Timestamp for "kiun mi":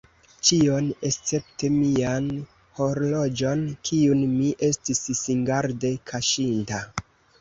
3.91-4.49